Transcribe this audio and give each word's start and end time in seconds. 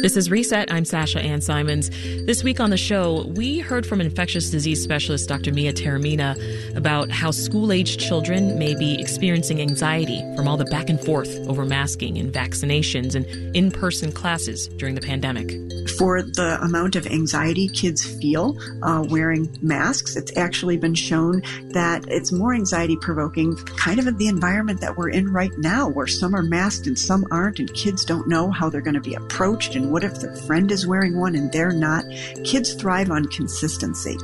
This 0.00 0.16
is 0.16 0.30
Reset. 0.30 0.72
I'm 0.72 0.86
Sasha 0.86 1.20
Ann 1.20 1.42
Simons. 1.42 1.90
This 2.24 2.42
week 2.42 2.58
on 2.58 2.70
the 2.70 2.78
show, 2.78 3.26
we 3.36 3.58
heard 3.58 3.84
from 3.84 4.00
infectious 4.00 4.48
disease 4.48 4.82
specialist 4.82 5.28
Dr. 5.28 5.52
Mia 5.52 5.74
Taormina 5.74 6.74
about 6.74 7.10
how 7.10 7.30
school 7.30 7.70
aged 7.70 8.00
children 8.00 8.58
may 8.58 8.74
be 8.74 8.98
experiencing 8.98 9.60
anxiety 9.60 10.20
from 10.36 10.48
all 10.48 10.56
the 10.56 10.64
back 10.64 10.88
and 10.88 10.98
forth 11.04 11.28
over 11.46 11.66
masking 11.66 12.16
and 12.16 12.32
vaccinations 12.32 13.14
and 13.14 13.26
in 13.54 13.70
person 13.70 14.10
classes 14.10 14.68
during 14.68 14.94
the 14.94 15.02
pandemic. 15.02 15.50
For 15.98 16.22
the 16.22 16.58
amount 16.62 16.96
of 16.96 17.06
anxiety 17.06 17.68
kids 17.68 18.02
feel 18.20 18.56
uh, 18.82 19.04
wearing 19.06 19.54
masks, 19.60 20.16
it's 20.16 20.34
actually 20.34 20.78
been 20.78 20.94
shown 20.94 21.42
that 21.72 22.06
it's 22.08 22.32
more 22.32 22.54
anxiety 22.54 22.96
provoking, 22.96 23.54
kind 23.56 23.98
of 23.98 24.06
in 24.06 24.16
the 24.16 24.28
environment 24.28 24.80
that 24.80 24.96
we're 24.96 25.10
in 25.10 25.30
right 25.30 25.52
now, 25.58 25.88
where 25.90 26.06
some 26.06 26.34
are 26.34 26.42
masked 26.42 26.86
and 26.86 26.98
some 26.98 27.26
aren't, 27.30 27.58
and 27.58 27.72
kids 27.74 28.06
don't 28.06 28.28
know 28.28 28.50
how 28.50 28.70
they're 28.70 28.80
going 28.80 28.94
to 28.94 29.00
be 29.00 29.14
approached 29.14 29.74
and 29.74 29.89
what 29.90 30.04
if 30.04 30.20
their 30.20 30.34
friend 30.36 30.70
is 30.70 30.86
wearing 30.86 31.18
one 31.18 31.34
and 31.34 31.50
they're 31.50 31.72
not? 31.72 32.04
Kids 32.44 32.74
thrive 32.74 33.10
on 33.10 33.24
consistency. 33.26 34.16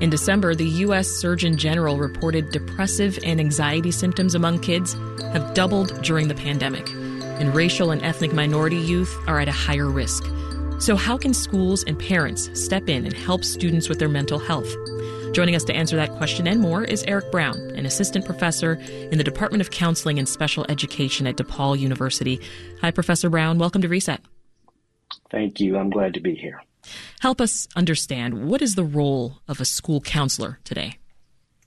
In 0.00 0.10
December, 0.10 0.54
the 0.54 0.68
U.S. 0.86 1.08
Surgeon 1.08 1.56
General 1.56 1.98
reported 1.98 2.50
depressive 2.50 3.18
and 3.24 3.40
anxiety 3.40 3.90
symptoms 3.90 4.34
among 4.34 4.60
kids 4.60 4.92
have 5.32 5.54
doubled 5.54 6.00
during 6.02 6.28
the 6.28 6.34
pandemic, 6.34 6.88
and 7.40 7.54
racial 7.54 7.90
and 7.90 8.02
ethnic 8.04 8.32
minority 8.32 8.76
youth 8.76 9.16
are 9.26 9.40
at 9.40 9.48
a 9.48 9.52
higher 9.52 9.90
risk. 9.90 10.24
So, 10.78 10.94
how 10.94 11.18
can 11.18 11.34
schools 11.34 11.82
and 11.82 11.98
parents 11.98 12.48
step 12.54 12.88
in 12.88 13.04
and 13.04 13.14
help 13.14 13.42
students 13.42 13.88
with 13.88 13.98
their 13.98 14.08
mental 14.08 14.38
health? 14.38 14.72
Joining 15.32 15.56
us 15.56 15.64
to 15.64 15.74
answer 15.74 15.96
that 15.96 16.12
question 16.12 16.46
and 16.46 16.60
more 16.60 16.84
is 16.84 17.02
Eric 17.08 17.32
Brown, 17.32 17.56
an 17.74 17.84
assistant 17.84 18.24
professor 18.24 18.74
in 18.74 19.18
the 19.18 19.24
Department 19.24 19.60
of 19.60 19.72
Counseling 19.72 20.18
and 20.18 20.28
Special 20.28 20.64
Education 20.68 21.26
at 21.26 21.36
DePaul 21.36 21.78
University. 21.78 22.40
Hi, 22.80 22.92
Professor 22.92 23.28
Brown. 23.28 23.58
Welcome 23.58 23.82
to 23.82 23.88
Reset. 23.88 24.20
Thank 25.30 25.60
you. 25.60 25.76
I'm 25.76 25.90
glad 25.90 26.14
to 26.14 26.20
be 26.20 26.34
here. 26.34 26.62
Help 27.20 27.40
us 27.40 27.68
understand 27.76 28.48
what 28.48 28.62
is 28.62 28.74
the 28.74 28.84
role 28.84 29.40
of 29.46 29.60
a 29.60 29.64
school 29.64 30.00
counselor 30.00 30.58
today? 30.64 30.98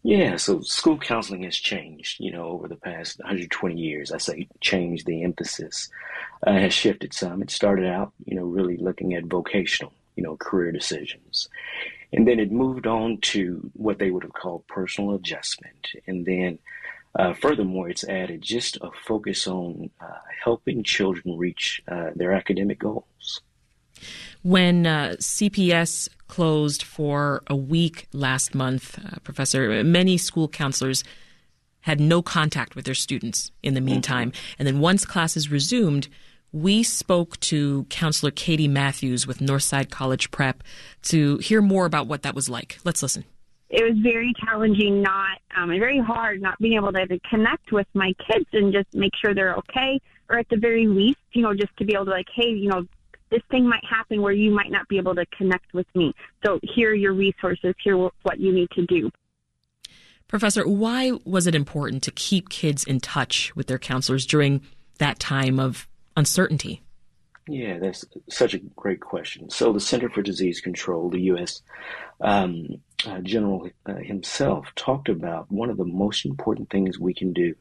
Yeah, 0.03 0.37
so 0.37 0.61
school 0.61 0.97
counseling 0.97 1.43
has 1.43 1.55
changed, 1.55 2.19
you 2.19 2.31
know, 2.31 2.45
over 2.45 2.67
the 2.67 2.75
past 2.75 3.19
120 3.19 3.79
years. 3.79 4.11
I 4.11 4.17
say 4.17 4.47
changed, 4.59 5.05
the 5.05 5.23
emphasis 5.23 5.89
uh, 6.47 6.53
has 6.53 6.73
shifted 6.73 7.13
some. 7.13 7.43
It 7.43 7.51
started 7.51 7.85
out, 7.85 8.11
you 8.25 8.35
know, 8.35 8.45
really 8.45 8.77
looking 8.77 9.13
at 9.13 9.25
vocational, 9.25 9.93
you 10.15 10.23
know, 10.23 10.37
career 10.37 10.71
decisions. 10.71 11.47
And 12.11 12.27
then 12.27 12.39
it 12.39 12.51
moved 12.51 12.87
on 12.87 13.19
to 13.21 13.69
what 13.73 13.99
they 13.99 14.09
would 14.09 14.23
have 14.23 14.33
called 14.33 14.65
personal 14.67 15.13
adjustment. 15.13 15.89
And 16.07 16.25
then 16.25 16.57
uh, 17.17 17.33
furthermore, 17.33 17.87
it's 17.87 18.03
added 18.03 18.41
just 18.41 18.77
a 18.77 18.89
focus 19.05 19.45
on 19.45 19.91
uh, 20.01 20.17
helping 20.43 20.83
children 20.83 21.37
reach 21.37 21.81
uh, 21.87 22.09
their 22.15 22.33
academic 22.33 22.79
goals. 22.79 23.41
When 24.43 24.85
uh, 24.87 25.15
CPS 25.19 26.09
closed 26.27 26.83
for 26.83 27.43
a 27.47 27.55
week 27.55 28.07
last 28.13 28.55
month, 28.55 28.97
uh, 28.97 29.17
Professor, 29.23 29.83
many 29.83 30.17
school 30.17 30.47
counselors 30.47 31.03
had 31.81 31.99
no 31.99 32.21
contact 32.21 32.75
with 32.75 32.85
their 32.85 32.95
students 32.95 33.51
in 33.63 33.73
the 33.73 33.81
meantime. 33.81 34.31
Mm-hmm. 34.31 34.55
And 34.59 34.67
then 34.67 34.79
once 34.79 35.03
classes 35.03 35.49
resumed, 35.49 36.07
we 36.51 36.83
spoke 36.83 37.39
to 37.41 37.85
counselor 37.89 38.31
Katie 38.31 38.67
Matthews 38.67 39.25
with 39.25 39.39
Northside 39.39 39.89
College 39.89 40.31
Prep 40.31 40.63
to 41.03 41.37
hear 41.37 41.61
more 41.61 41.85
about 41.85 42.07
what 42.07 42.23
that 42.23 42.35
was 42.35 42.49
like. 42.49 42.77
Let's 42.83 43.01
listen. 43.01 43.23
It 43.69 43.83
was 43.83 43.97
very 44.03 44.33
challenging, 44.45 45.01
not 45.01 45.37
um, 45.55 45.69
and 45.69 45.79
very 45.79 45.99
hard, 45.99 46.41
not 46.41 46.59
being 46.59 46.73
able 46.73 46.91
to, 46.91 47.07
to 47.07 47.19
connect 47.29 47.71
with 47.71 47.87
my 47.93 48.13
kids 48.27 48.45
and 48.51 48.73
just 48.73 48.93
make 48.93 49.13
sure 49.15 49.33
they're 49.33 49.55
okay, 49.55 49.99
or 50.29 50.39
at 50.39 50.49
the 50.49 50.57
very 50.57 50.87
least, 50.87 51.19
you 51.31 51.41
know, 51.41 51.53
just 51.53 51.75
to 51.77 51.85
be 51.85 51.93
able 51.93 52.05
to 52.05 52.11
like, 52.11 52.27
hey, 52.35 52.49
you 52.49 52.67
know, 52.67 52.85
this 53.31 53.41
thing 53.49 53.67
might 53.67 53.83
happen 53.89 54.21
where 54.21 54.33
you 54.33 54.51
might 54.51 54.69
not 54.69 54.87
be 54.87 54.97
able 54.97 55.15
to 55.15 55.25
connect 55.37 55.73
with 55.73 55.87
me. 55.95 56.13
So 56.45 56.59
here 56.61 56.91
are 56.91 56.93
your 56.93 57.13
resources. 57.13 57.73
Here 57.83 57.97
what 57.97 58.39
you 58.39 58.53
need 58.53 58.69
to 58.71 58.85
do. 58.85 59.09
Professor, 60.27 60.67
why 60.67 61.13
was 61.25 61.47
it 61.47 61.55
important 61.55 62.03
to 62.03 62.11
keep 62.11 62.49
kids 62.49 62.83
in 62.83 62.99
touch 62.99 63.53
with 63.55 63.67
their 63.67 63.79
counselors 63.79 64.25
during 64.25 64.61
that 64.99 65.19
time 65.19 65.59
of 65.59 65.87
uncertainty? 66.15 66.81
Yeah, 67.47 67.79
that's 67.79 68.05
such 68.29 68.53
a 68.53 68.59
great 68.59 69.01
question. 69.01 69.49
So 69.49 69.73
the 69.73 69.79
Center 69.79 70.09
for 70.09 70.21
Disease 70.21 70.61
Control, 70.61 71.09
the 71.09 71.21
U.S. 71.21 71.61
Um, 72.21 72.81
uh, 73.05 73.19
General 73.19 73.69
uh, 73.85 73.95
himself 73.95 74.67
talked 74.75 75.09
about 75.09 75.51
one 75.51 75.69
of 75.69 75.77
the 75.77 75.85
most 75.85 76.25
important 76.25 76.69
things 76.69 76.99
we 76.99 77.13
can 77.13 77.33
do 77.33 77.55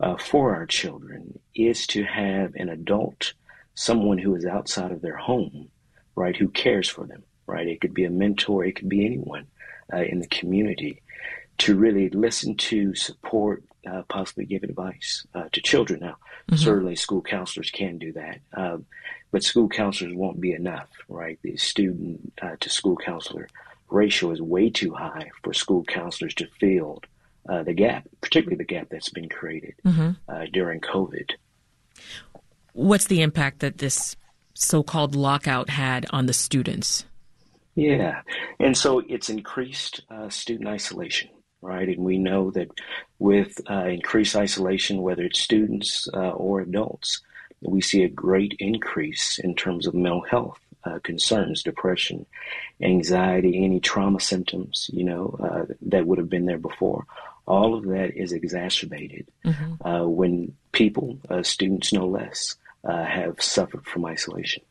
uh, 0.00 0.16
for 0.16 0.54
our 0.54 0.66
children 0.66 1.38
is 1.54 1.86
to 1.88 2.02
have 2.02 2.54
an 2.56 2.68
adult 2.68 3.32
someone 3.74 4.18
who 4.18 4.34
is 4.34 4.44
outside 4.44 4.92
of 4.92 5.02
their 5.02 5.16
home, 5.16 5.68
right, 6.14 6.36
who 6.36 6.48
cares 6.48 6.88
for 6.88 7.06
them, 7.06 7.22
right? 7.46 7.66
It 7.66 7.80
could 7.80 7.94
be 7.94 8.04
a 8.04 8.10
mentor, 8.10 8.64
it 8.64 8.76
could 8.76 8.88
be 8.88 9.06
anyone 9.06 9.46
uh, 9.92 10.02
in 10.02 10.20
the 10.20 10.26
community 10.26 11.02
to 11.58 11.76
really 11.76 12.08
listen 12.10 12.56
to, 12.56 12.94
support, 12.94 13.62
uh, 13.90 14.02
possibly 14.08 14.44
give 14.44 14.62
advice 14.62 15.26
uh, 15.34 15.44
to 15.52 15.60
children. 15.60 16.00
Now, 16.00 16.16
mm-hmm. 16.50 16.56
certainly 16.56 16.96
school 16.96 17.22
counselors 17.22 17.70
can 17.70 17.98
do 17.98 18.12
that, 18.12 18.40
uh, 18.54 18.78
but 19.30 19.42
school 19.42 19.68
counselors 19.68 20.14
won't 20.14 20.40
be 20.40 20.52
enough, 20.52 20.88
right? 21.08 21.38
The 21.42 21.56
student 21.56 22.32
uh, 22.40 22.56
to 22.60 22.68
school 22.68 22.96
counselor 22.96 23.48
ratio 23.88 24.30
is 24.30 24.40
way 24.40 24.70
too 24.70 24.94
high 24.94 25.30
for 25.42 25.52
school 25.52 25.84
counselors 25.84 26.34
to 26.34 26.46
fill 26.58 27.02
uh, 27.48 27.62
the 27.62 27.74
gap, 27.74 28.06
particularly 28.20 28.56
the 28.56 28.64
gap 28.64 28.88
that's 28.90 29.10
been 29.10 29.28
created 29.28 29.74
mm-hmm. 29.84 30.44
during 30.52 30.80
COVID. 30.80 31.32
What's 32.72 33.06
the 33.06 33.22
impact 33.22 33.60
that 33.60 33.78
this 33.78 34.16
so 34.54 34.82
called 34.82 35.14
lockout 35.14 35.70
had 35.70 36.06
on 36.10 36.26
the 36.26 36.32
students? 36.32 37.04
Yeah, 37.74 38.20
and 38.60 38.76
so 38.76 39.02
it's 39.08 39.30
increased 39.30 40.02
uh, 40.10 40.28
student 40.28 40.68
isolation, 40.68 41.30
right? 41.62 41.88
And 41.88 42.04
we 42.04 42.18
know 42.18 42.50
that 42.50 42.68
with 43.18 43.60
uh, 43.70 43.86
increased 43.86 44.36
isolation, 44.36 45.02
whether 45.02 45.22
it's 45.22 45.40
students 45.40 46.06
uh, 46.12 46.30
or 46.30 46.60
adults, 46.60 47.22
we 47.62 47.80
see 47.80 48.02
a 48.02 48.08
great 48.08 48.54
increase 48.58 49.38
in 49.38 49.54
terms 49.54 49.86
of 49.86 49.94
mental 49.94 50.20
health 50.22 50.58
uh, 50.84 50.98
concerns, 51.02 51.62
depression, 51.62 52.26
anxiety, 52.82 53.64
any 53.64 53.80
trauma 53.80 54.20
symptoms, 54.20 54.90
you 54.92 55.04
know, 55.04 55.36
uh, 55.42 55.72
that 55.80 56.06
would 56.06 56.18
have 56.18 56.28
been 56.28 56.46
there 56.46 56.58
before. 56.58 57.06
All 57.46 57.74
of 57.74 57.86
that 57.86 58.16
is 58.16 58.32
exacerbated 58.32 59.26
mm-hmm. 59.44 59.86
Uh, 59.86 60.06
when 60.06 60.54
people, 60.72 61.18
students 61.42 61.92
no 61.92 62.06
less, 62.06 62.56
uh, 62.84 63.04
have 63.04 63.42
suffered 63.42 63.84
from 63.86 64.04
isolation. 64.04 64.62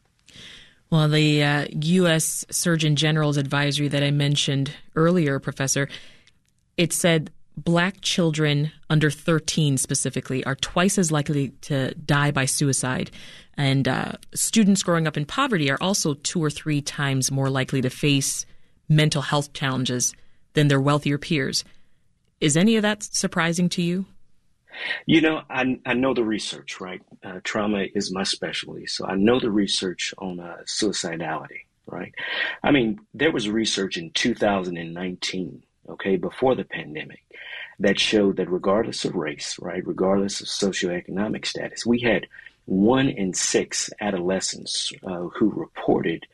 Well, 0.89 1.07
the 1.07 1.43
uh, 1.43 1.67
U.S. 1.71 2.45
Surgeon 2.49 2.97
General's 2.97 3.37
advisory 3.37 3.87
that 3.87 4.03
I 4.03 4.11
mentioned 4.11 4.73
earlier, 4.95 5.39
Professor, 5.39 5.87
it 6.75 6.91
said 6.91 7.31
black 7.55 8.01
children 8.01 8.71
under 8.89 9.09
13 9.09 9.77
specifically 9.77 10.43
are 10.45 10.55
twice 10.55 10.97
as 10.97 11.11
likely 11.11 11.49
to 11.61 11.93
die 11.93 12.31
by 12.31 12.45
suicide. 12.45 13.11
And 13.55 13.87
uh, 13.87 14.13
students 14.33 14.83
growing 14.83 15.07
up 15.07 15.17
in 15.17 15.25
poverty 15.25 15.71
are 15.71 15.77
also 15.81 16.15
two 16.15 16.43
or 16.43 16.49
three 16.49 16.81
times 16.81 17.31
more 17.31 17.49
likely 17.49 17.81
to 17.81 17.89
face 17.89 18.45
mental 18.89 19.21
health 19.21 19.53
challenges 19.53 20.13
than 20.53 20.67
their 20.67 20.81
wealthier 20.81 21.17
peers. 21.17 21.63
Is 22.39 22.57
any 22.57 22.75
of 22.75 22.81
that 22.81 23.03
surprising 23.03 23.69
to 23.69 23.81
you? 23.81 24.05
You 25.05 25.21
know, 25.21 25.41
I, 25.49 25.79
I 25.85 25.93
know 25.93 26.13
the 26.13 26.23
research, 26.23 26.79
right? 26.79 27.01
Uh, 27.23 27.39
trauma 27.43 27.85
is 27.93 28.11
my 28.11 28.23
specialty. 28.23 28.87
So 28.87 29.05
I 29.05 29.15
know 29.15 29.39
the 29.39 29.51
research 29.51 30.13
on 30.17 30.39
uh, 30.39 30.57
suicidality, 30.65 31.61
right? 31.85 32.13
I 32.63 32.71
mean, 32.71 32.99
there 33.13 33.31
was 33.31 33.49
research 33.49 33.97
in 33.97 34.11
2019, 34.11 35.63
okay, 35.89 36.15
before 36.17 36.55
the 36.55 36.63
pandemic, 36.63 37.23
that 37.79 37.99
showed 37.99 38.37
that 38.37 38.49
regardless 38.49 39.05
of 39.05 39.15
race, 39.15 39.57
right, 39.59 39.85
regardless 39.85 40.41
of 40.41 40.47
socioeconomic 40.47 41.45
status, 41.45 41.85
we 41.85 41.99
had 42.01 42.27
one 42.65 43.09
in 43.09 43.33
six 43.33 43.89
adolescents 43.99 44.93
uh, 45.03 45.27
who 45.35 45.51
reported 45.51 46.25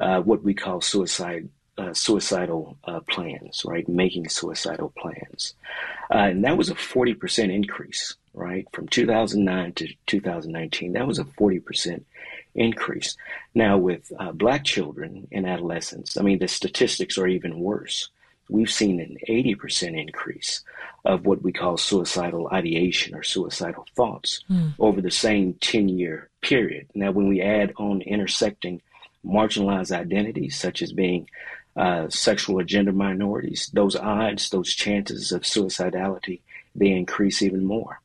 uh, 0.00 0.20
what 0.20 0.42
we 0.42 0.52
call 0.52 0.80
suicide 0.80 1.48
uh, 1.78 1.92
suicidal 1.92 2.76
uh, 2.84 3.00
plans, 3.00 3.62
right? 3.66 3.88
Making 3.88 4.28
suicidal 4.28 4.92
plans. 4.96 5.54
Uh, 6.10 6.28
and 6.30 6.44
that 6.44 6.56
was 6.56 6.70
a 6.70 6.74
40% 6.74 7.52
increase, 7.52 8.14
right? 8.34 8.66
From 8.72 8.88
2009 8.88 9.72
to 9.74 9.88
2019, 10.06 10.92
that 10.92 11.06
was 11.06 11.18
a 11.18 11.24
40% 11.24 12.02
increase. 12.54 13.16
Now, 13.54 13.76
with 13.76 14.10
uh, 14.18 14.32
black 14.32 14.64
children 14.64 15.28
and 15.30 15.46
adolescents, 15.46 16.16
I 16.16 16.22
mean, 16.22 16.38
the 16.38 16.48
statistics 16.48 17.18
are 17.18 17.26
even 17.26 17.60
worse. 17.60 18.08
We've 18.48 18.70
seen 18.70 19.00
an 19.00 19.18
80% 19.28 20.00
increase 20.00 20.62
of 21.04 21.26
what 21.26 21.42
we 21.42 21.52
call 21.52 21.76
suicidal 21.76 22.48
ideation 22.52 23.14
or 23.14 23.22
suicidal 23.22 23.86
thoughts 23.94 24.44
mm. 24.50 24.72
over 24.78 25.00
the 25.00 25.10
same 25.10 25.54
10 25.54 25.88
year 25.88 26.30
period. 26.42 26.86
Now, 26.94 27.10
when 27.10 27.28
we 27.28 27.40
add 27.42 27.72
on 27.76 28.02
intersecting 28.02 28.80
marginalized 29.24 29.94
identities, 29.94 30.58
such 30.58 30.82
as 30.82 30.92
being 30.92 31.28
uh, 31.76 32.08
sexual 32.08 32.58
or 32.60 32.64
gender 32.64 32.92
minorities, 32.92 33.70
those 33.72 33.96
odds, 33.96 34.50
those 34.50 34.74
chances 34.74 35.32
of 35.32 35.42
suicidality, 35.42 36.40
they 36.74 36.90
increase 36.90 37.42
even 37.42 37.64
more. 37.64 38.00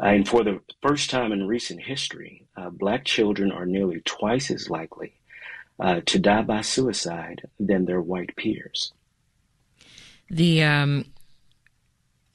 Uh, 0.00 0.06
and 0.06 0.28
for 0.28 0.42
the 0.44 0.60
first 0.80 1.10
time 1.10 1.32
in 1.32 1.46
recent 1.46 1.82
history, 1.82 2.46
uh, 2.56 2.70
black 2.70 3.04
children 3.04 3.52
are 3.52 3.66
nearly 3.66 4.00
twice 4.04 4.50
as 4.50 4.70
likely 4.70 5.12
uh, 5.78 6.00
to 6.06 6.18
die 6.18 6.42
by 6.42 6.60
suicide 6.60 7.48
than 7.58 7.84
their 7.84 8.00
white 8.00 8.34
peers. 8.36 8.92
The 10.30 10.62
um, 10.62 11.06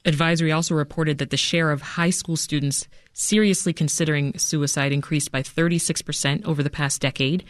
advisory 0.04 0.52
also 0.52 0.74
reported 0.74 1.18
that 1.18 1.30
the 1.30 1.36
share 1.36 1.70
of 1.70 1.82
high 1.82 2.10
school 2.10 2.36
students 2.36 2.86
seriously 3.12 3.72
considering 3.72 4.36
suicide 4.38 4.92
increased 4.92 5.32
by 5.32 5.42
36% 5.42 6.44
over 6.44 6.62
the 6.62 6.70
past 6.70 7.00
decade. 7.00 7.44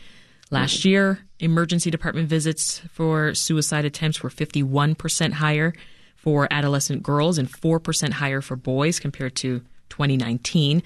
Last 0.50 0.84
year, 0.84 1.18
emergency 1.40 1.90
department 1.90 2.28
visits 2.28 2.78
for 2.92 3.34
suicide 3.34 3.84
attempts 3.84 4.22
were 4.22 4.30
51% 4.30 5.32
higher 5.32 5.74
for 6.14 6.46
adolescent 6.50 7.02
girls 7.02 7.38
and 7.38 7.50
4% 7.50 8.12
higher 8.12 8.40
for 8.40 8.56
boys 8.56 9.00
compared 9.00 9.34
to 9.36 9.60
2019. 9.88 10.82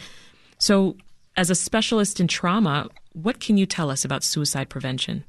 So, 0.59 0.97
as 1.37 1.51
a 1.51 1.55
specialist 1.55 2.21
in 2.21 2.27
trauma, 2.27 2.89
what 3.13 3.41
can 3.41 3.57
you 3.57 3.67
tell 3.67 3.91
us 3.91 4.05
about 4.05 4.25
suicide 4.25 4.69
prevention? 4.69 5.25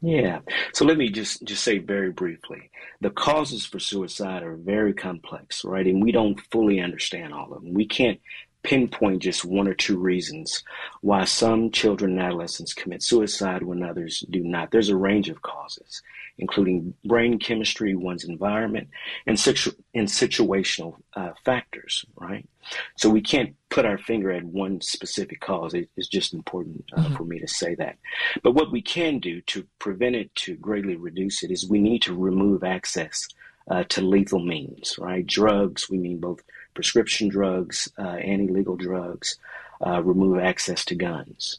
Yeah. 0.00 0.40
So 0.72 0.84
let 0.84 0.98
me 0.98 1.08
just 1.08 1.44
just 1.44 1.64
say 1.64 1.78
very 1.78 2.10
briefly. 2.10 2.70
The 3.00 3.10
causes 3.10 3.64
for 3.64 3.78
suicide 3.78 4.42
are 4.42 4.56
very 4.56 4.92
complex, 4.92 5.64
right? 5.64 5.86
And 5.86 6.02
we 6.02 6.12
don't 6.12 6.38
fully 6.50 6.80
understand 6.80 7.32
all 7.32 7.52
of 7.52 7.62
them. 7.62 7.72
We 7.72 7.86
can't 7.86 8.20
pinpoint 8.64 9.22
just 9.22 9.44
one 9.44 9.68
or 9.68 9.74
two 9.74 9.98
reasons 9.98 10.64
why 11.02 11.24
some 11.24 11.70
children 11.70 12.12
and 12.12 12.20
adolescents 12.20 12.74
commit 12.74 13.02
suicide 13.02 13.62
when 13.62 13.82
others 13.82 14.24
do 14.30 14.42
not. 14.42 14.70
There's 14.70 14.88
a 14.88 14.96
range 14.96 15.28
of 15.28 15.42
causes, 15.42 16.02
including 16.38 16.94
brain 17.04 17.38
chemistry, 17.38 17.94
one's 17.94 18.24
environment, 18.24 18.88
and, 19.26 19.38
situ- 19.38 19.76
and 19.94 20.08
situational 20.08 20.96
uh, 21.14 21.32
factors, 21.44 22.04
right? 22.16 22.48
So 22.96 23.10
we 23.10 23.20
can't 23.20 23.54
put 23.68 23.84
our 23.84 23.98
finger 23.98 24.32
at 24.32 24.44
one 24.44 24.80
specific 24.80 25.40
cause. 25.40 25.74
It, 25.74 25.90
it's 25.96 26.08
just 26.08 26.34
important 26.34 26.84
uh, 26.96 27.02
mm-hmm. 27.02 27.14
for 27.14 27.24
me 27.24 27.38
to 27.38 27.46
say 27.46 27.74
that. 27.76 27.98
But 28.42 28.52
what 28.52 28.72
we 28.72 28.80
can 28.80 29.18
do 29.18 29.42
to 29.42 29.66
prevent 29.78 30.16
it, 30.16 30.34
to 30.36 30.56
greatly 30.56 30.96
reduce 30.96 31.42
it, 31.42 31.50
is 31.50 31.68
we 31.68 31.80
need 31.80 32.02
to 32.02 32.16
remove 32.16 32.64
access 32.64 33.28
uh, 33.70 33.84
to 33.84 34.00
lethal 34.02 34.40
means, 34.40 34.96
right? 34.98 35.26
Drugs, 35.26 35.88
we 35.88 35.98
mean 35.98 36.18
both 36.18 36.42
prescription 36.74 37.28
drugs 37.28 37.88
uh, 37.98 38.02
and 38.02 38.50
illegal 38.50 38.76
drugs, 38.76 39.38
uh, 39.86 40.02
remove 40.02 40.38
access 40.38 40.84
to 40.84 40.94
guns. 40.94 41.56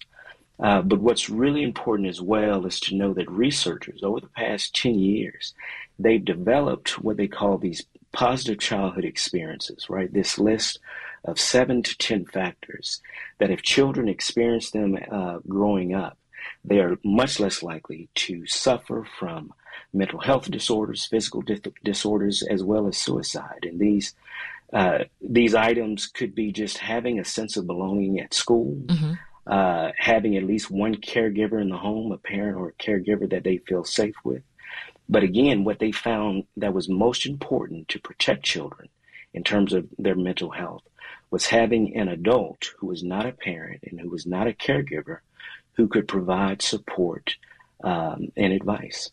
Uh, 0.59 0.81
but 0.81 0.99
what's 0.99 1.29
really 1.29 1.63
important 1.63 2.07
as 2.07 2.21
well 2.21 2.65
is 2.65 2.79
to 2.79 2.95
know 2.95 3.13
that 3.13 3.29
researchers 3.29 4.03
over 4.03 4.21
the 4.21 4.27
past 4.27 4.75
10 4.75 4.97
years, 4.99 5.53
they've 5.99 6.23
developed 6.23 6.99
what 7.01 7.17
they 7.17 7.27
call 7.27 7.57
these 7.57 7.85
positive 8.13 8.59
childhood 8.59 9.03
experiences, 9.03 9.89
right? 9.89 10.13
This 10.13 10.39
list 10.39 10.79
of 11.25 11.39
seven 11.39 11.83
to 11.83 11.97
10 11.97 12.25
factors 12.25 13.01
that 13.39 13.51
if 13.51 13.61
children 13.61 14.07
experience 14.07 14.71
them 14.71 14.97
uh, 15.11 15.39
growing 15.47 15.93
up, 15.93 16.17
they 16.63 16.79
are 16.79 16.97
much 17.03 17.39
less 17.39 17.61
likely 17.61 18.07
to 18.15 18.45
suffer 18.47 19.05
from 19.19 19.53
mental 19.93 20.19
health 20.19 20.49
disorders, 20.49 21.05
physical 21.05 21.41
dis- 21.41 21.61
disorders, 21.83 22.43
as 22.43 22.63
well 22.63 22.87
as 22.87 22.97
suicide. 22.97 23.63
And 23.63 23.79
these 23.79 24.13
uh, 24.73 24.99
these 25.21 25.55
items 25.55 26.07
could 26.07 26.35
be 26.35 26.51
just 26.51 26.77
having 26.77 27.19
a 27.19 27.25
sense 27.25 27.57
of 27.57 27.67
belonging 27.67 28.19
at 28.19 28.33
school, 28.33 28.75
mm-hmm. 28.85 29.13
uh, 29.47 29.91
having 29.97 30.35
at 30.35 30.43
least 30.43 30.71
one 30.71 30.95
caregiver 30.95 31.61
in 31.61 31.69
the 31.69 31.77
home, 31.77 32.11
a 32.11 32.17
parent 32.17 32.57
or 32.57 32.69
a 32.69 32.83
caregiver 32.83 33.29
that 33.29 33.43
they 33.43 33.57
feel 33.57 33.83
safe 33.83 34.15
with. 34.23 34.43
But 35.07 35.23
again, 35.23 35.63
what 35.63 35.79
they 35.79 35.91
found 35.91 36.45
that 36.57 36.73
was 36.73 36.89
most 36.89 37.25
important 37.25 37.87
to 37.89 37.99
protect 37.99 38.43
children 38.43 38.89
in 39.33 39.43
terms 39.43 39.73
of 39.73 39.87
their 39.99 40.15
mental 40.15 40.49
health 40.49 40.83
was 41.29 41.45
having 41.45 41.95
an 41.95 42.07
adult 42.07 42.71
who 42.79 42.87
was 42.87 43.03
not 43.03 43.25
a 43.25 43.31
parent 43.31 43.83
and 43.83 43.99
who 43.99 44.09
was 44.09 44.25
not 44.25 44.47
a 44.47 44.53
caregiver 44.53 45.19
who 45.73 45.87
could 45.87 46.07
provide 46.07 46.61
support 46.61 47.35
um, 47.83 48.31
and 48.37 48.53
advice. 48.53 49.11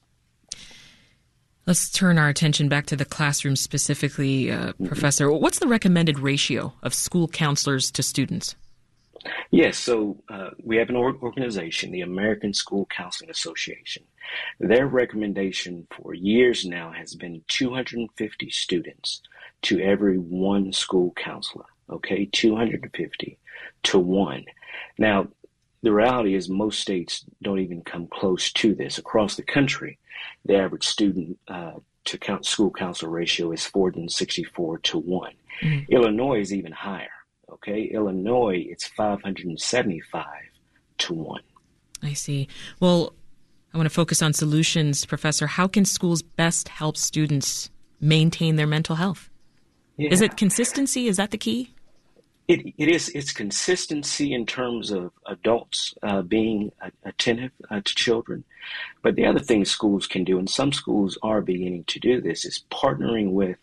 Let's 1.66 1.90
turn 1.90 2.18
our 2.18 2.28
attention 2.28 2.68
back 2.68 2.86
to 2.86 2.96
the 2.96 3.04
classroom 3.04 3.56
specifically, 3.56 4.50
uh. 4.50 4.72
Professor. 4.84 5.30
What's 5.30 5.60
the 5.60 5.68
recommended 5.68 6.18
ratio 6.18 6.72
of 6.82 6.92
school 6.92 7.28
counselors 7.28 7.90
to 7.92 8.02
students? 8.02 8.56
Yes, 9.50 9.78
so 9.78 10.16
uh, 10.28 10.50
we 10.64 10.76
have 10.78 10.88
an 10.88 10.96
organization, 10.96 11.92
the 11.92 12.00
American 12.00 12.52
School 12.52 12.86
Counseling 12.86 13.30
Association. 13.30 14.02
Their 14.58 14.86
recommendation 14.86 15.86
for 15.90 16.14
years 16.14 16.64
now 16.64 16.90
has 16.90 17.14
been 17.14 17.42
250 17.48 18.50
students 18.50 19.22
to 19.62 19.80
every 19.80 20.18
one 20.18 20.72
school 20.72 21.12
counselor. 21.16 21.66
Okay, 21.90 22.24
250 22.32 23.38
to 23.84 23.98
one. 23.98 24.44
Now, 24.98 25.28
the 25.82 25.92
reality 25.92 26.34
is 26.34 26.48
most 26.48 26.80
states 26.80 27.24
don't 27.42 27.58
even 27.58 27.82
come 27.82 28.06
close 28.06 28.52
to 28.52 28.74
this. 28.74 28.98
Across 28.98 29.36
the 29.36 29.42
country, 29.42 29.98
the 30.44 30.56
average 30.56 30.86
student 30.86 31.38
uh, 31.48 31.72
to 32.04 32.18
count 32.18 32.46
school 32.46 32.70
counselor 32.70 33.10
ratio 33.10 33.52
is 33.52 33.66
464 33.66 34.78
to 34.78 34.98
1. 34.98 35.32
Mm-hmm. 35.62 35.92
Illinois 35.92 36.40
is 36.40 36.52
even 36.52 36.72
higher. 36.72 37.10
Okay, 37.50 37.84
Illinois, 37.84 38.64
it's 38.68 38.86
575 38.86 40.26
to 40.98 41.14
1. 41.14 41.40
I 42.02 42.12
see. 42.14 42.48
Well, 42.80 43.14
I 43.74 43.76
want 43.76 43.86
to 43.86 43.94
focus 43.94 44.22
on 44.22 44.32
solutions, 44.32 45.04
Professor. 45.04 45.46
How 45.46 45.66
can 45.66 45.84
schools 45.84 46.22
best 46.22 46.68
help 46.68 46.96
students 46.96 47.70
maintain 48.00 48.56
their 48.56 48.66
mental 48.66 48.96
health? 48.96 49.30
Yeah. 49.96 50.10
Is 50.10 50.20
it 50.20 50.36
consistency? 50.36 51.06
Is 51.06 51.16
that 51.18 51.30
the 51.30 51.38
key? 51.38 51.74
It, 52.52 52.74
it 52.76 52.88
is 52.88 53.08
it's 53.14 53.32
consistency 53.32 54.34
in 54.34 54.44
terms 54.44 54.90
of 54.90 55.12
adults 55.26 55.94
uh, 56.02 56.20
being 56.20 56.70
attentive 57.02 57.52
uh, 57.70 57.80
to 57.82 57.94
children. 57.94 58.44
But 59.02 59.14
the 59.14 59.24
other 59.24 59.38
thing 59.40 59.64
schools 59.64 60.06
can 60.06 60.22
do, 60.22 60.38
and 60.38 60.50
some 60.50 60.70
schools 60.72 61.16
are 61.22 61.40
beginning 61.40 61.84
to 61.84 61.98
do 61.98 62.20
this, 62.20 62.44
is 62.44 62.64
partnering 62.70 63.30
with 63.30 63.56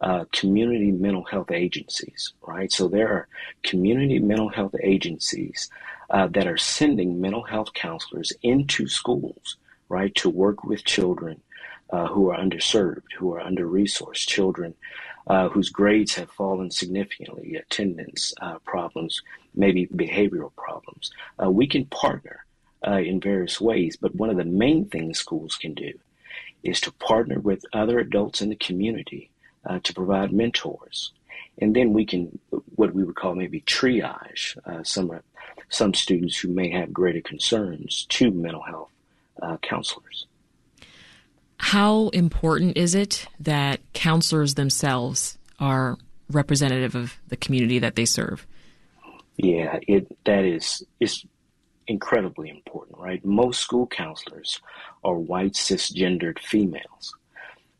uh, 0.00 0.24
community 0.32 0.90
mental 0.90 1.24
health 1.24 1.50
agencies, 1.50 2.32
right? 2.40 2.72
So 2.72 2.88
there 2.88 3.08
are 3.08 3.28
community 3.62 4.18
mental 4.18 4.48
health 4.48 4.74
agencies 4.82 5.68
uh, 6.08 6.26
that 6.28 6.46
are 6.46 6.56
sending 6.56 7.20
mental 7.20 7.42
health 7.42 7.74
counselors 7.74 8.32
into 8.42 8.88
schools, 8.88 9.58
right, 9.90 10.14
to 10.14 10.30
work 10.30 10.64
with 10.64 10.84
children 10.84 11.42
uh, 11.90 12.06
who 12.06 12.30
are 12.30 12.38
underserved, 12.38 13.12
who 13.18 13.34
are 13.34 13.40
under 13.40 13.66
resourced, 13.66 14.26
children 14.26 14.74
uh, 15.26 15.48
whose 15.48 15.68
grades 15.68 16.14
have 16.14 16.30
fallen 16.30 16.70
significantly, 16.70 17.56
attendance 17.56 18.32
uh, 18.40 18.58
problems, 18.60 19.22
maybe 19.54 19.86
behavioral 19.88 20.54
problems. 20.56 21.10
Uh, 21.42 21.50
we 21.50 21.66
can 21.66 21.84
partner 21.86 22.44
uh, 22.86 22.98
in 22.98 23.20
various 23.20 23.60
ways, 23.60 23.96
but 23.96 24.14
one 24.14 24.30
of 24.30 24.36
the 24.36 24.44
main 24.44 24.86
things 24.86 25.18
schools 25.18 25.56
can 25.56 25.74
do 25.74 25.92
is 26.62 26.80
to 26.80 26.92
partner 26.92 27.38
with 27.38 27.64
other 27.72 27.98
adults 27.98 28.40
in 28.40 28.48
the 28.48 28.56
community 28.56 29.30
uh, 29.66 29.78
to 29.82 29.94
provide 29.94 30.32
mentors. 30.32 31.12
And 31.58 31.76
then 31.76 31.92
we 31.92 32.06
can, 32.06 32.38
what 32.76 32.94
we 32.94 33.04
would 33.04 33.16
call 33.16 33.34
maybe 33.34 33.60
triage 33.62 34.56
uh, 34.66 34.82
some 34.82 35.20
some 35.68 35.94
students 35.94 36.36
who 36.36 36.48
may 36.48 36.68
have 36.70 36.92
greater 36.92 37.20
concerns 37.20 38.04
to 38.08 38.30
mental 38.32 38.62
health 38.62 38.90
counselors. 39.62 40.26
How 41.60 42.08
important 42.08 42.78
is 42.78 42.94
it 42.94 43.26
that 43.38 43.80
counselors 43.92 44.54
themselves 44.54 45.36
are 45.58 45.98
representative 46.30 46.94
of 46.94 47.18
the 47.28 47.36
community 47.36 47.78
that 47.78 47.96
they 47.96 48.06
serve? 48.06 48.46
Yeah, 49.36 49.78
it 49.86 50.06
that 50.24 50.44
is 50.44 50.82
is 51.00 51.24
incredibly 51.86 52.48
important, 52.48 52.98
right? 52.98 53.22
Most 53.24 53.60
school 53.60 53.86
counselors 53.86 54.58
are 55.04 55.18
white 55.18 55.52
cisgendered 55.52 56.38
females. 56.38 57.14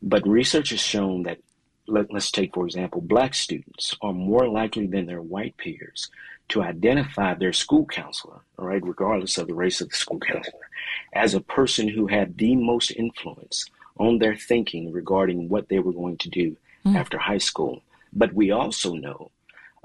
But 0.03 0.29
research 0.29 0.71
has 0.71 0.81
shown 0.81 1.23
that 1.23 1.39
let, 1.87 2.15
us 2.15 2.31
take 2.31 2.55
for 2.55 2.67
example 2.67 3.01
black 3.01 3.35
students 3.35 3.97
are 4.03 4.13
more 4.13 4.47
likely 4.47 4.87
than 4.87 5.07
their 5.07 5.23
white 5.23 5.57
peers 5.57 6.11
to 6.51 6.63
identify 6.63 7.33
their 7.33 7.55
school 7.55 7.87
counselor, 7.87 8.41
right, 8.59 8.85
regardless 8.85 9.39
of 9.39 9.47
the 9.47 9.55
race 9.55 9.81
of 9.81 9.89
the 9.89 9.97
school 9.97 10.21
counselor, 10.21 10.69
as 11.13 11.35
a 11.35 11.41
person 11.41 11.89
who 11.89 12.07
had 12.07 12.39
the 12.39 12.57
most 12.57 12.91
influence 12.91 13.67
on 13.99 14.19
their 14.19 14.37
thinking 14.37 14.93
regarding 14.93 15.49
what 15.49 15.69
they 15.69 15.79
were 15.79 15.93
going 15.93 16.17
to 16.19 16.29
do 16.29 16.57
mm. 16.85 16.97
after 16.97 17.19
high 17.19 17.39
school. 17.39 17.83
But 18.13 18.33
we 18.33 18.51
also 18.51 18.95
know 18.95 19.31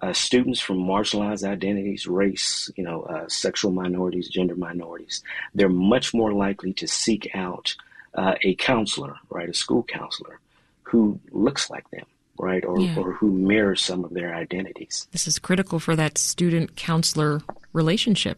uh, 0.01 0.13
students 0.13 0.59
from 0.59 0.77
marginalized 0.77 1.47
identities, 1.47 2.07
race, 2.07 2.69
you 2.75 2.83
know, 2.83 3.03
uh, 3.03 3.27
sexual 3.27 3.71
minorities, 3.71 4.29
gender 4.29 4.55
minorities, 4.55 5.23
they're 5.53 5.69
much 5.69 6.13
more 6.13 6.33
likely 6.33 6.73
to 6.73 6.87
seek 6.87 7.29
out 7.33 7.75
uh, 8.13 8.35
a 8.41 8.55
counselor, 8.55 9.15
right, 9.29 9.49
a 9.49 9.53
school 9.53 9.83
counselor 9.83 10.39
who 10.83 11.19
looks 11.31 11.69
like 11.69 11.89
them 11.91 12.05
right, 12.37 12.65
or, 12.65 12.79
yeah. 12.79 12.97
or 12.97 13.13
who 13.13 13.31
mirrors 13.31 13.81
some 13.81 14.03
of 14.03 14.13
their 14.13 14.35
identities. 14.35 15.07
This 15.11 15.27
is 15.27 15.39
critical 15.39 15.79
for 15.79 15.95
that 15.95 16.17
student 16.17 16.75
counselor 16.75 17.41
relationship. 17.73 18.37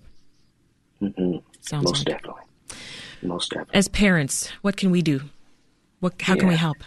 Mm-hmm. 1.01 1.38
Sounds 1.62 1.86
most 1.86 2.08
like. 2.08 2.17
definitely. 2.17 2.41
Most 3.22 3.52
definitely. 3.52 3.76
As 3.76 3.88
parents, 3.88 4.52
what 4.62 4.78
can 4.78 4.92
we 4.92 5.02
do? 5.02 5.22
What? 6.00 6.22
How 6.22 6.34
yeah. 6.34 6.40
can 6.40 6.50
we 6.50 6.56
help? 6.56 6.78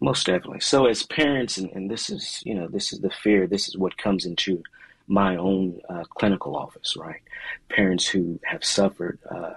Most 0.00 0.26
definitely. 0.26 0.60
So 0.60 0.86
as 0.86 1.02
parents, 1.02 1.58
and, 1.58 1.70
and 1.72 1.90
this 1.90 2.08
is 2.10 2.42
you 2.44 2.54
know 2.54 2.68
this 2.68 2.92
is 2.92 3.00
the 3.00 3.10
fear. 3.10 3.46
This 3.46 3.68
is 3.68 3.76
what 3.76 3.98
comes 3.98 4.24
into 4.24 4.62
my 5.10 5.36
own 5.36 5.80
uh, 5.88 6.04
clinical 6.04 6.56
office, 6.56 6.96
right? 6.96 7.20
Parents 7.68 8.06
who 8.06 8.38
have 8.44 8.64
suffered, 8.64 9.18
uh, 9.28 9.54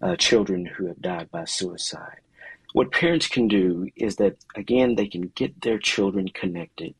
uh, 0.00 0.16
children 0.16 0.64
who 0.64 0.86
have 0.86 1.00
died 1.02 1.30
by 1.30 1.44
suicide. 1.44 2.16
What 2.72 2.90
parents 2.90 3.26
can 3.26 3.46
do 3.46 3.88
is 3.94 4.16
that, 4.16 4.36
again, 4.56 4.94
they 4.94 5.06
can 5.06 5.32
get 5.34 5.60
their 5.60 5.78
children 5.78 6.28
connected 6.28 6.94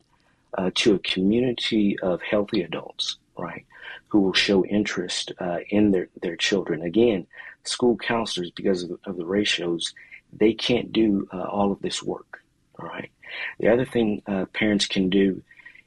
uh, 0.57 0.69
to 0.75 0.93
a 0.93 0.99
community 0.99 1.97
of 1.99 2.21
healthy 2.21 2.61
adults, 2.61 3.17
right, 3.35 3.65
who 4.09 4.19
will 4.19 4.33
show 4.33 4.63
interest 4.65 5.31
uh, 5.39 5.59
in 5.69 5.91
their, 5.91 6.07
their 6.21 6.35
children. 6.35 6.83
Again, 6.83 7.25
school 7.63 7.97
counselors, 7.97 8.51
because 8.51 8.83
of, 8.83 8.99
of 9.05 9.17
the 9.17 9.25
ratios, 9.25 9.93
they 10.33 10.53
can't 10.53 10.91
do 10.91 11.27
uh, 11.33 11.43
all 11.43 11.71
of 11.71 11.81
this 11.81 12.01
work, 12.01 12.41
all 12.79 12.87
right? 12.87 13.11
The 13.59 13.69
other 13.69 13.85
thing 13.85 14.21
parents 14.53 14.85
can 14.85 15.09
do 15.09 15.41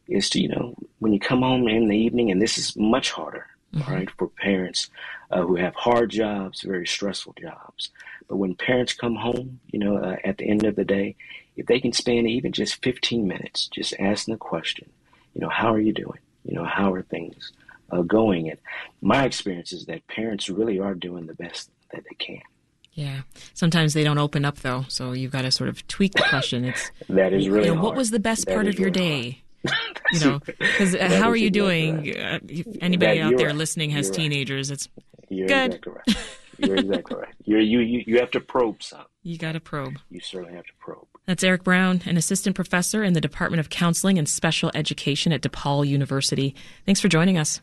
is 0.09 0.31
to, 0.31 0.40
you 0.40 0.49
know, 0.49 0.75
when 0.99 1.12
you 1.12 1.21
come 1.21 1.43
home 1.43 1.69
in 1.69 1.88
the 1.88 1.97
evening, 1.97 2.31
and 2.31 2.40
this 2.40 2.59
is 2.59 2.76
much 2.76 3.11
harder, 3.11 3.47
mm-hmm. 3.75 3.93
right, 3.93 4.11
for 4.19 4.28
parents 4.28 4.90
uh, 5.31 5.43
who 5.43 5.57
have 5.57 5.75
hard 5.75 6.11
jobs, 6.11 6.62
very 6.62 6.87
stressful 6.87 7.35
jobs. 7.40 7.90
But 8.28 8.37
when 8.37 8.54
parents 8.54 8.95
come 8.95 9.16
home, 9.16 9.61
you 9.71 9.78
know, 9.78 9.97
uh, 9.97 10.16
at 10.25 10.38
the 10.38 10.49
end 10.49 10.64
of 10.64 10.76
the 10.76 10.85
day, 10.85 11.16
if 11.57 11.66
they 11.66 11.81
can 11.81 11.93
spend 11.93 12.28
even 12.28 12.52
just 12.52 12.83
15 12.83 13.26
minutes 13.26 13.69
just 13.69 13.95
asking 13.99 14.35
the 14.35 14.38
question, 14.38 14.90
you 15.35 15.40
know, 15.40 15.49
how 15.49 15.73
are 15.73 15.81
you 15.81 15.93
doing? 15.93 16.19
You 16.45 16.57
know, 16.57 16.64
how 16.64 16.93
are 16.93 17.02
things 17.02 17.52
uh, 17.91 18.03
going? 18.03 18.50
And 18.50 18.59
my 19.00 19.25
experience 19.25 19.73
is 19.73 19.87
that 19.87 20.07
parents 20.07 20.49
really 20.49 20.79
are 20.79 20.95
doing 20.95 21.26
the 21.26 21.35
best 21.35 21.71
that 21.93 22.05
they 22.05 22.17
can. 22.17 22.43
Yeah. 22.93 23.23
Sometimes 23.55 23.93
they 23.93 24.05
don't 24.05 24.19
open 24.19 24.45
up 24.45 24.61
though, 24.61 24.85
so 24.88 25.12
you've 25.12 25.33
got 25.33 25.43
to 25.43 25.50
sort 25.50 25.69
of 25.69 25.87
tweak 25.88 26.12
the 26.12 26.25
question. 26.29 26.64
It's 26.64 26.91
that 27.09 27.33
is 27.33 27.49
really. 27.49 27.69
You 27.69 27.75
know, 27.75 27.83
what 27.83 27.97
was 27.97 28.11
the 28.11 28.21
best 28.21 28.47
that 28.47 28.55
part 28.55 28.69
of 28.69 28.79
your 28.79 28.91
really 28.91 29.33
day? 29.33 29.41
you 30.12 30.21
know, 30.21 30.41
because 30.41 30.95
uh, 30.95 31.09
how 31.19 31.29
are 31.29 31.37
you 31.37 31.50
doing? 31.50 32.17
Uh, 32.17 32.38
if 32.47 32.67
anybody 32.81 33.21
out 33.21 33.37
there 33.37 33.49
right. 33.49 33.57
listening 33.57 33.91
has 33.91 34.09
you're 34.09 34.14
teenagers, 34.14 34.71
right. 34.71 34.75
it's 34.75 34.88
you're 35.29 35.49
good. 35.49 35.75
Exactly 35.75 35.93
right. 35.93 36.17
You're 36.59 36.76
exactly 36.76 37.17
right. 37.17 37.35
You're, 37.45 37.61
you 37.61 37.81
you 37.81 38.05
you 38.07 38.19
have 38.21 38.31
to 38.33 38.41
probe 38.41 38.83
some. 38.83 39.05
You 39.26 39.38
got 39.38 39.53
to 39.53 39.61
probe. 39.61 39.95
You 40.11 40.21
certainly 40.21 40.55
have 40.55 40.67
to 40.67 40.73
probe. 40.79 41.07
That's 41.25 41.43
Eric 41.43 41.64
Brown, 41.64 42.03
an 42.05 42.19
assistant 42.19 42.55
professor 42.55 43.03
in 43.03 43.14
the 43.14 43.23
Department 43.23 43.59
of 43.59 43.71
Counseling 43.71 44.19
and 44.19 44.29
Special 44.29 44.71
Education 44.75 45.33
at 45.33 45.41
DePaul 45.41 45.88
University. 45.88 46.55
Thanks 46.85 47.00
for 47.00 47.09
joining 47.09 47.38
us. 47.38 47.62